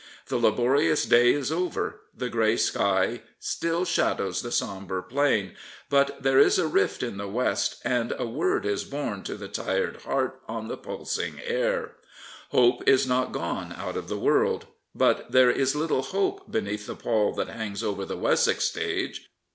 [0.29, 5.51] The laborious day is over, the grey sky still shadows the sombre plain;
[5.91, 9.47] but there is a rift in the west, and a word is borne to the
[9.47, 11.97] tired heart on the pulsing air.
[12.49, 14.65] Hope is not gone out of the world.
[14.95, 19.29] But there is little hope beneath the pall that hangs over the Wessex stage.